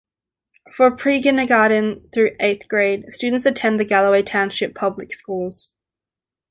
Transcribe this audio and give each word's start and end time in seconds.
For 0.75 0.89
pre-kindergarten 0.89 2.09
through 2.11 2.31
eighth 2.39 2.67
grade, 2.67 3.05
students 3.09 3.45
attend 3.45 3.79
the 3.79 3.85
Galloway 3.85 4.23
Township 4.23 4.73
Public 4.73 5.13
Schools. 5.13 5.69